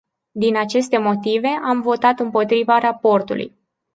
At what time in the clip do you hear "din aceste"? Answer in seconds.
0.31-0.97